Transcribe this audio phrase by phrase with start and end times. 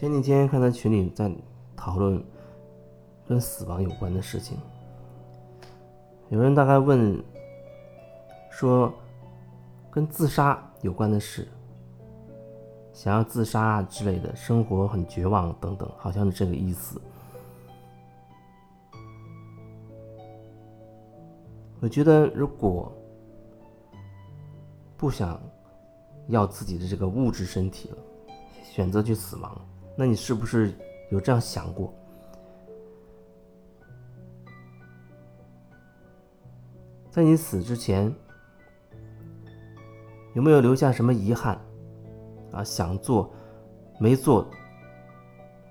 [0.00, 1.30] 前几天看到群里在
[1.76, 2.24] 讨论
[3.28, 4.56] 跟死亡有关的事情，
[6.30, 7.22] 有人大概问
[8.50, 8.90] 说
[9.90, 11.46] 跟自杀有关的事，
[12.94, 16.98] 想要自杀啊之类的，生活很绝望等等，好像是这个意思。
[21.78, 22.90] 我觉得如果
[24.96, 25.38] 不想
[26.28, 27.98] 要自己的这个物质身体了，
[28.64, 29.60] 选择去死亡，
[29.96, 30.72] 那你是不是
[31.10, 31.92] 有这样想过？
[37.10, 38.14] 在你死之前，
[40.34, 41.60] 有没有留下什么遗憾？
[42.52, 43.30] 啊，想做
[43.98, 44.46] 没做，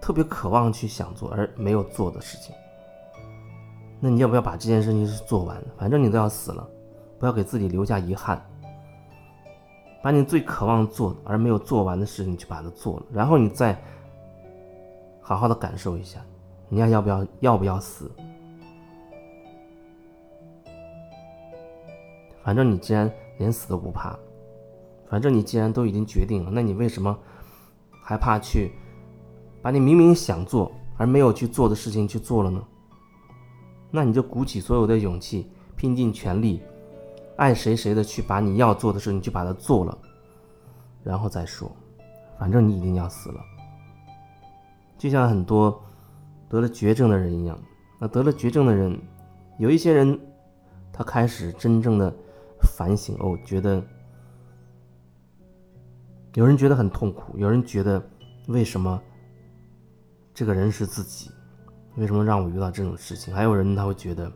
[0.00, 2.54] 特别渴望去想做而没有做的事情？
[4.00, 5.62] 那你要不要把这件事情是做完？
[5.76, 6.68] 反正你都要死了，
[7.18, 8.44] 不要给自己留下遗憾。
[10.00, 13.76] 把你最渴望做而没有做完的事情去把它做了，然后你再
[15.28, 16.24] 好好的感受一下，
[16.70, 18.10] 你还要不要要不要死？
[22.42, 24.18] 反正你既然连死都不怕，
[25.06, 27.14] 反正你既然都已经决定了，那你为什么
[28.02, 28.72] 还怕去
[29.60, 32.64] 把你明明想做而没有去做的事情去做了呢？
[33.90, 36.62] 那你就鼓起所有的勇气，拼尽全力。
[37.36, 39.98] 爱谁谁的去把你要做的事情去把它做了，
[41.02, 41.70] 然后再说，
[42.38, 43.40] 反正你已经要死了。
[44.98, 45.80] 就像很多
[46.48, 47.58] 得了绝症的人一样，
[47.98, 49.00] 那得了绝症的人，
[49.58, 50.18] 有一些人
[50.92, 52.12] 他开始真正的
[52.76, 53.82] 反省哦，觉得
[56.34, 58.02] 有人觉得很痛苦，有人觉得
[58.48, 59.00] 为什么
[60.34, 61.30] 这个人是自己，
[61.96, 63.32] 为什么让我遇到这种事情？
[63.32, 64.30] 还有人他会觉得。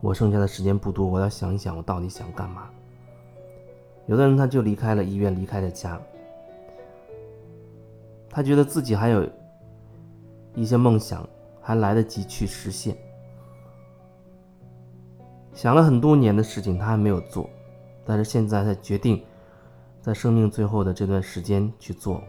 [0.00, 2.70] 我剩下的时间不多，我要想一想，我到底想干嘛。
[4.06, 6.00] 有的人他就离开了医院，离开了家，
[8.30, 9.28] 他觉得自己还有
[10.54, 11.28] 一些梦想
[11.60, 12.96] 还来得及去实现，
[15.52, 17.48] 想了很多年的事情他还没有做，
[18.04, 19.24] 但是现在他决定
[20.00, 22.22] 在生命最后的这段时间去做。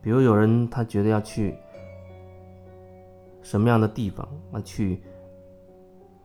[0.00, 1.56] 比如有人他觉得要去。
[3.42, 4.60] 什么样的地方啊？
[4.62, 5.00] 去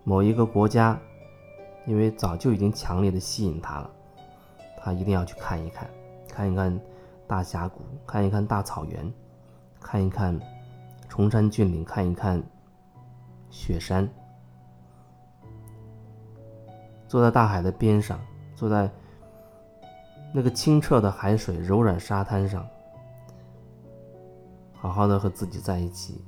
[0.04, 1.00] 某一个国家，
[1.86, 3.92] 因为早就已经强烈的吸引他了，
[4.80, 5.88] 他一定要去看一看，
[6.32, 6.80] 看一看
[7.28, 9.14] 大峡谷，看一看大草原，
[9.82, 10.40] 看一看
[11.10, 12.42] 崇山峻岭，看一看
[13.50, 14.10] 雪山。
[17.08, 18.18] 坐在大海的边上，
[18.56, 18.90] 坐在
[20.34, 22.66] 那个清澈的海水、柔软沙滩上，
[24.72, 26.24] 好好的和自己在一起。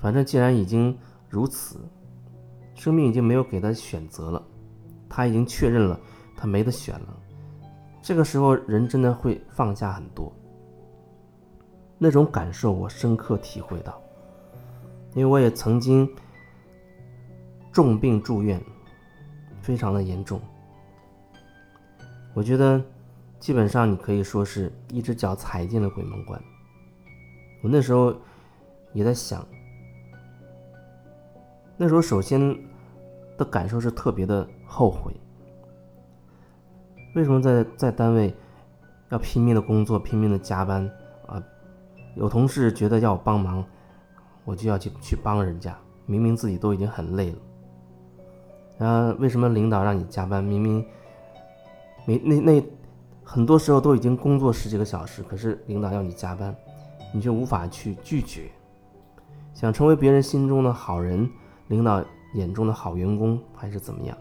[0.00, 0.98] 反正既然已经
[1.28, 1.78] 如此，
[2.74, 4.42] 生命已经没有给他选择了，
[5.08, 6.00] 他已经确认了
[6.34, 7.16] 他没得选了。
[8.02, 10.32] 这个时候，人真的会放下很多。
[11.98, 14.02] 那种感受我深刻体会到，
[15.14, 16.12] 因为我也曾经
[17.70, 18.60] 重病住院，
[19.60, 20.40] 非常的严重。
[22.34, 22.82] 我觉得
[23.38, 26.42] 基本上你可以说是一只脚踩进了鬼门关。
[27.62, 28.12] 我那时候
[28.92, 29.46] 也在想。
[31.76, 32.40] 那时候，首先
[33.38, 35.14] 的感受是特别的后悔。
[37.14, 38.34] 为什么在在单位
[39.10, 40.90] 要拼命的工作、拼命的加班
[41.26, 41.42] 啊？
[42.14, 43.64] 有同事觉得要我帮忙，
[44.44, 47.36] 我就要去去帮人家，明明自己都已经很累了。
[48.78, 50.42] 然后为什么领导让你加班？
[50.42, 50.84] 明明
[52.06, 52.64] 没那那
[53.22, 56.54] 很多时候都已经工作十几个小时，可是领导要你加班，
[57.12, 58.50] 你却无法去拒绝。
[59.54, 61.28] 想成为别人心中的好人。
[61.68, 64.14] 领导眼中的好员工还是怎么样？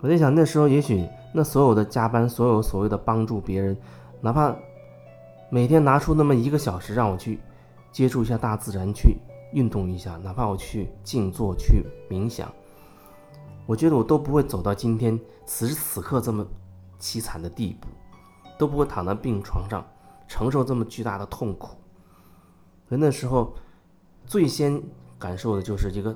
[0.00, 3.76] 我在想，那时候也许那所有的加班，所有所谓的帮助别人，
[4.20, 4.54] 哪怕
[5.50, 7.40] 每天拿出那么一个小时让我去
[7.90, 9.16] 接触一下大自然，去
[9.52, 12.52] 运动一下，哪怕我去静坐、去冥想，
[13.66, 16.46] 我觉得我都不会走到今天此时此刻这么
[17.00, 17.88] 凄惨的地步，
[18.58, 19.84] 都不会躺在病床上
[20.28, 21.76] 承受这么巨大的痛苦。
[22.88, 23.54] 所以那时候
[24.24, 24.82] 最先。
[25.18, 26.14] 感受的就是一个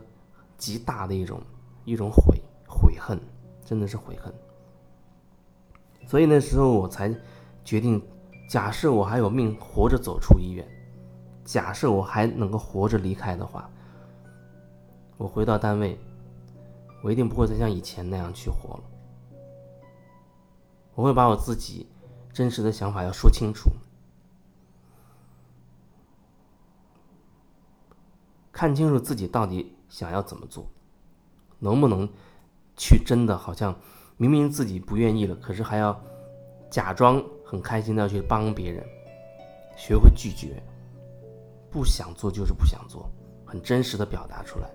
[0.58, 1.40] 极大的一种
[1.86, 2.38] 一种悔
[2.68, 3.18] 悔恨，
[3.70, 4.34] 真的是悔恨。
[6.04, 7.14] 所以那时候我才
[7.64, 8.02] 决定，
[8.48, 10.66] 假设我还有命活着走出医院，
[11.44, 13.70] 假设我还能够活着离开的话，
[15.16, 15.96] 我回到单位，
[17.04, 18.82] 我一定不会再像以前那样去活了。
[20.96, 21.88] 我会把我自己
[22.32, 23.70] 真实的想法要说清楚。
[28.50, 30.66] 看清楚自己到底想要怎么做，
[31.60, 32.08] 能不能
[32.80, 33.78] 去真的好像
[34.16, 35.94] 明明自己不愿意了，可是还要
[36.70, 38.82] 假装很开心的要去帮别人，
[39.76, 40.62] 学会拒绝，
[41.70, 43.06] 不想做就是不想做，
[43.44, 44.70] 很真实的表达出来。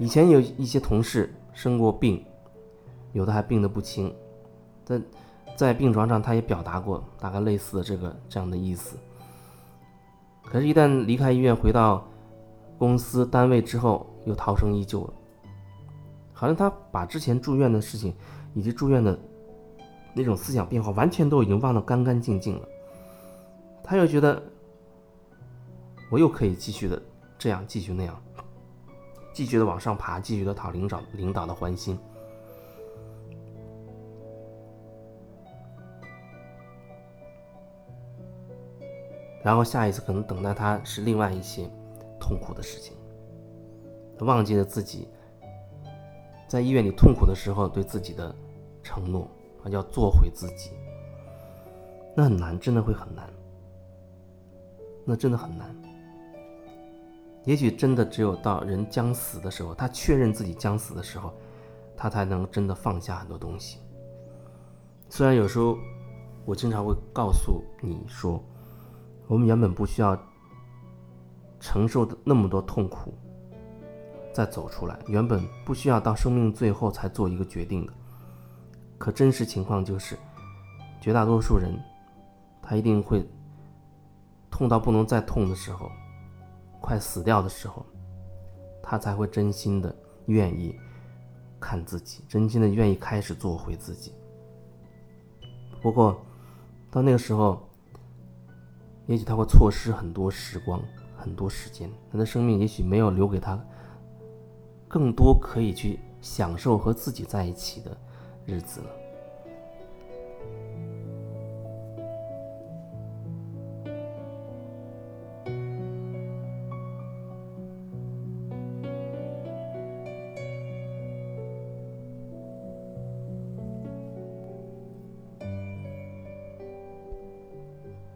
[0.00, 2.24] 以前有一些同事生过病，
[3.12, 4.12] 有的还病得不轻，
[4.84, 5.00] 在
[5.56, 8.96] 在病床上他也表达过大概类似的这个这样的意思。
[10.42, 12.04] 可是，一旦离开医院回到
[12.84, 15.14] 公司单位之后，又涛声依旧了。
[16.34, 18.14] 好像他把之前住院的事情
[18.52, 19.18] 以及住院的
[20.12, 22.68] 那种思想变化，完全都已经忘得干干净净了。
[23.82, 24.42] 他又觉得，
[26.10, 27.02] 我又可以继续的
[27.38, 28.22] 这样，继续那样。
[29.32, 31.98] 继续的往上爬，继续的讨领导领导的欢心，
[39.42, 41.66] 然后下一次可能等待他是另外一些
[42.24, 42.96] 痛苦的事情。
[44.20, 45.08] 忘记了自己
[46.48, 48.34] 在医院里痛苦的时候对自己的
[48.82, 49.28] 承诺，
[49.62, 50.70] 啊，要做回自己。
[52.16, 53.28] 那很难，真的会很难，
[55.04, 55.76] 那真的很难。
[57.44, 61.34] 也许真的只有到人将死的时候，他确认自己将死的时候，
[61.94, 63.80] 他才能真的放下很多东西。
[65.10, 65.76] 虽然有时候
[66.46, 68.42] 我经常会告诉你说，
[69.26, 70.16] 我们原本不需要
[71.64, 73.14] 承受的那么多痛苦，
[74.34, 77.92] 再走出来，原本不需要到生命最后才做一个决定的。
[78.98, 80.18] 可真实情况就是，
[81.00, 81.74] 绝大多数人，
[82.60, 83.26] 他一定会
[84.50, 85.90] 痛到不能再痛的时候。
[86.82, 87.86] 快死掉的时候，
[88.82, 89.96] 他才会真心的
[90.26, 90.78] 愿意
[91.58, 94.12] 看自己，真心的愿意开始做回自己。
[95.80, 96.20] 不过，
[96.90, 97.66] 到那个时候，
[99.06, 100.78] 也许他会错失很多时光，
[101.24, 103.58] 很多时间，他的生命也许没有留给他
[104.86, 107.96] 更多可以去享受和自己在一起的
[108.44, 108.86] 日子了。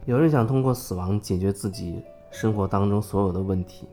[0.04, 3.88] 有人想通过死亡解决自己生活当中所有的问题，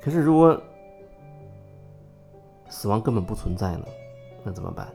[0.00, 0.60] 可是如果
[2.68, 3.86] 死亡根本不存在呢？
[4.44, 4.92] 那怎么办？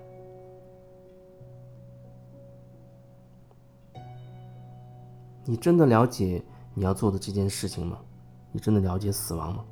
[5.45, 6.43] 你真的了解
[6.75, 7.99] 你要做的这件事情吗？
[8.51, 9.65] 你真的了解死亡吗？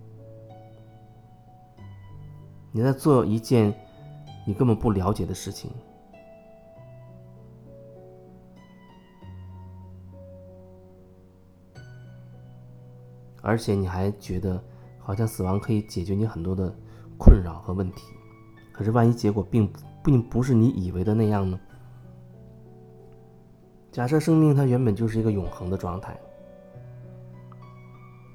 [2.72, 3.72] 你在做一件
[4.48, 5.70] 你根本不了解的事情。
[13.48, 14.62] 而且你还觉得
[15.00, 16.70] 好像死亡可以解决你很多的
[17.18, 18.12] 困扰和问题，
[18.74, 19.72] 可是万一结果并
[20.04, 21.58] 并不是你以为的那样呢？
[23.90, 26.20] 假设生命它原本就是一个永恒的状态，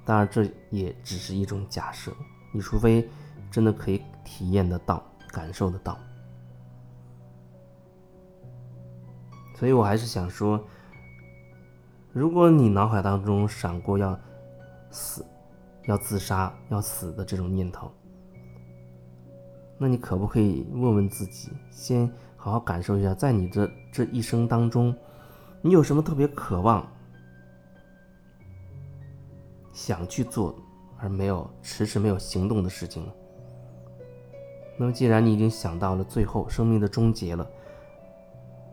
[0.02, 2.10] 当然这也只是一种假设，
[2.50, 3.06] 你除非
[3.50, 5.98] 真的可以体验得到、感受得到。
[9.56, 10.58] 所以我还是想说，
[12.14, 14.18] 如果你脑海当中闪过要。
[14.92, 15.24] 死，
[15.86, 17.90] 要自杀，要死的这种念头，
[19.78, 24.94] 那你可不可以问问自己，先好好感受一下，在你的这一生当中，
[25.60, 26.86] 你有什么特别渴望、
[29.72, 30.54] 想去做
[30.98, 33.12] 而没有迟迟没有行动的事情呢？
[34.78, 37.48] 那么，既然你已经想到了最后生命的终结了，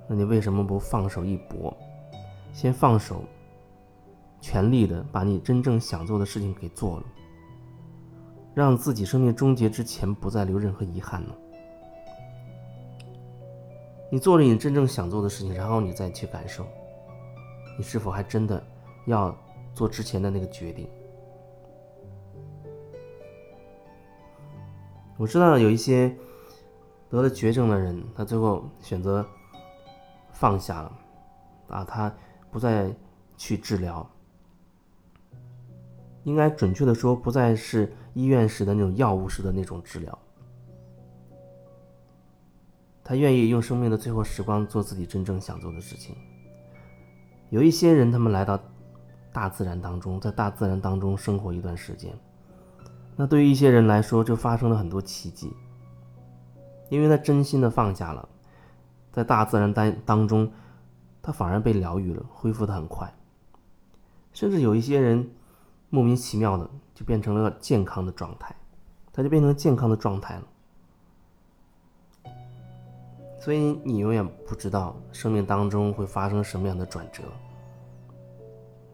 [0.08, 1.76] 那你为什么不放手一搏，
[2.52, 3.24] 先放手？
[4.42, 7.04] 全力的把你真正想做的事情给做了，
[8.54, 11.34] 让自己生命终结之前不再留任何遗憾呢？
[14.12, 16.66] 你做了你真正想做的事情，然后你再去感受，
[17.78, 18.64] 你是否还真的
[19.06, 19.36] 要
[19.76, 20.90] 做之前的那个决定？
[25.18, 26.16] 我知道有一些
[27.10, 29.24] 得了绝症的人，他最后选择
[30.32, 30.92] 放下了，
[31.68, 32.12] 啊，他
[32.50, 32.90] 不再
[33.38, 34.10] 去治疗。
[36.30, 40.20] 应该准确的说，不再是医院式的那种药物式的那种治疗。
[43.04, 46.16] 他愿意用生命的最后时光做自己真正想做的事情。
[47.50, 48.60] 有一些人，他们来到
[49.34, 52.14] 大自然当中，在大自然当中生活一段时间。
[53.16, 55.52] 那对于一些人来说，就发生了很多奇迹，
[56.90, 58.30] 因为他真心的放下了，
[59.12, 60.52] 在大自然当当中，
[61.24, 63.12] 他反而被疗愈了，恢复的很快。
[64.32, 65.28] 甚至有一些人。
[65.90, 68.56] 莫名其妙的就变成了健康的状态，
[69.12, 70.44] 它就变成健康的状态了。
[73.40, 77.24] 所以你永远不知道生命当中会发生什么样的转折，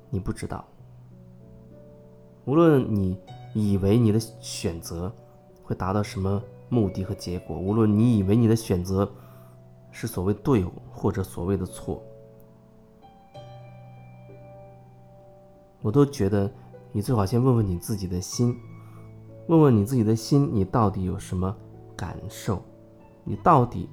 [0.10, 0.64] 你不知道。
[2.46, 3.20] 无论你
[3.56, 5.12] 以为你的选择
[5.64, 9.12] 会达到什么目的和结果，无论你以为你的选择
[9.92, 12.04] 是所谓对或者所谓的错，
[15.82, 16.52] 我都觉得
[16.96, 18.58] 你最好先问问你自己的心，
[19.48, 21.54] 问问你自己的心，你到底有什么
[21.94, 22.64] 感受？
[23.26, 23.90] 你到底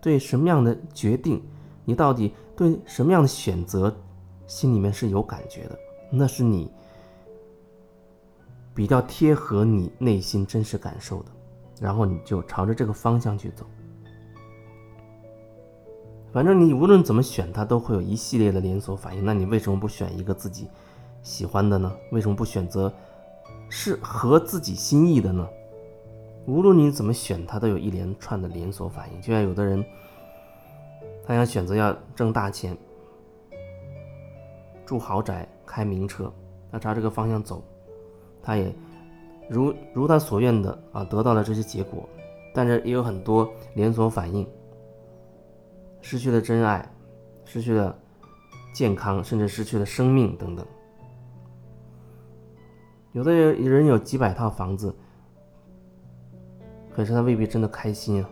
[0.00, 1.42] 对什么样的决定？
[1.84, 3.92] 你到底对什么样的选择
[4.46, 5.76] 心里面是有感觉的？
[6.08, 6.70] 那是你。
[8.76, 11.32] 比较贴合你内心真实感受的，
[11.80, 13.66] 然后你就朝着这个方向去走。
[16.32, 19.24] 反正你无论怎么选，它都会有一系列的连锁反应。
[19.24, 20.68] 那你为什么不选一个自己
[21.24, 21.92] 喜欢的呢？
[22.12, 22.92] 为什么不选择
[23.68, 25.48] 是合自己心意的呢？
[26.46, 29.20] 无论你怎么选，它都有一连串的连锁反应。
[29.22, 29.82] 就像有的人，
[31.26, 32.76] 他想选择要挣大钱、
[34.84, 36.30] 住豪宅、开名车，
[36.70, 37.64] 他朝这个方向走。
[38.42, 38.70] 他也
[39.48, 42.06] 如如他所愿的啊，得到了这些结果，
[42.52, 44.46] 但是也有很多连锁反应，
[46.02, 46.86] 失去了真爱，
[47.46, 47.96] 失去了
[48.74, 50.66] 健康，甚至失去了生命等等。
[53.14, 54.92] 有的人有几百套房子，
[56.92, 58.28] 可是他未必真的开心啊，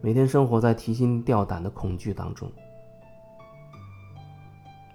[0.00, 2.48] 每天生活在提心吊胆的恐惧当中。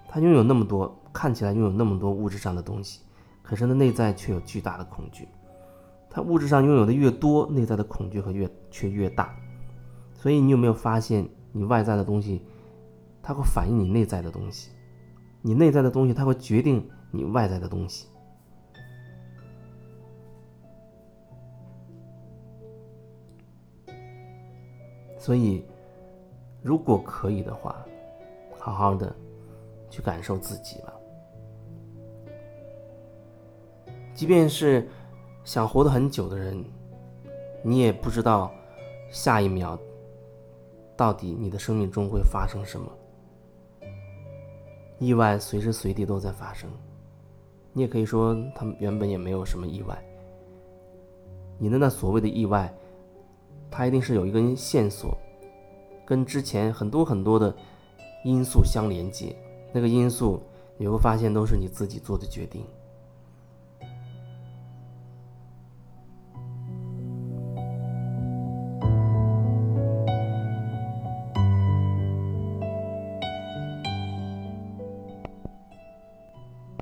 [0.07, 3.01] 他拥有那么多，看起来拥有那么多物质上的东西。
[3.43, 5.27] 可是，他内在却有巨大的恐惧。
[6.09, 9.35] 他物质上拥有的越多，内在的恐惧和越却越大。
[10.13, 12.41] 所以，你有没有发现，你外在的东西，
[13.21, 14.69] 它会反映你内在的东西；
[15.41, 18.07] 你内在的东西，它会决定你外在的东西。
[25.27, 25.61] 所以，
[26.61, 27.85] 如果可以的话，
[28.57, 29.13] 好好的
[29.89, 30.93] 去感受自己吧。
[34.13, 34.87] 即便是
[35.43, 36.63] 想活得很久的人，
[37.61, 38.49] 你也不知道
[39.11, 39.77] 下一秒
[40.95, 42.89] 到底你的生命中会发生什么。
[44.97, 46.69] 意外随时随地都在发生，
[47.73, 50.01] 你也可以说他们原本也没有什么意外。
[51.57, 52.73] 你的那所谓的意外，
[53.69, 55.17] 它一定是有一根线索，
[56.05, 57.55] 跟之前很多很多的
[58.23, 59.35] 因素相连接。
[59.73, 60.41] 那个因素
[60.77, 62.65] 你会发现都是你自己做的决定。